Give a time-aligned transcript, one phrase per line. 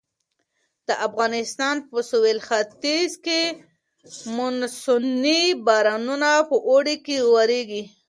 [0.87, 3.41] د افغانستان په سویل ختیځ کې
[4.35, 7.83] مونسوني بارانونه په اوړي کې ورېږي.